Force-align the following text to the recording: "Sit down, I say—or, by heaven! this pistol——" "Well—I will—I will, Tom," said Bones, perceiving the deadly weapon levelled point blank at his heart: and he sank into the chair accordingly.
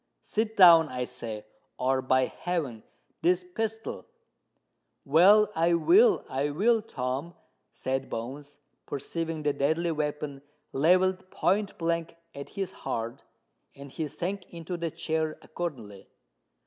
"Sit 0.23 0.55
down, 0.55 0.89
I 0.89 1.05
say—or, 1.05 2.01
by 2.01 2.25
heaven! 2.25 2.81
this 3.21 3.43
pistol——" 3.43 4.07
"Well—I 5.05 5.75
will—I 5.75 6.49
will, 6.49 6.81
Tom," 6.81 7.35
said 7.71 8.09
Bones, 8.09 8.57
perceiving 8.87 9.43
the 9.43 9.53
deadly 9.53 9.91
weapon 9.91 10.41
levelled 10.73 11.29
point 11.29 11.77
blank 11.77 12.15
at 12.33 12.49
his 12.57 12.71
heart: 12.71 13.21
and 13.75 13.91
he 13.91 14.07
sank 14.07 14.51
into 14.51 14.75
the 14.75 14.89
chair 14.89 15.37
accordingly. 15.43 16.07